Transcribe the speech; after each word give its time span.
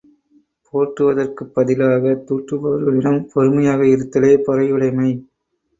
போற்றுவதற்குப் 0.65 1.51
பதிலாகத் 1.55 2.25
தூற்றுபவர்களிடம் 2.27 3.21
பொறுமையாக 3.31 3.81
இருத்தலே 3.85 4.33
பொறையுடைமை. 4.47 5.11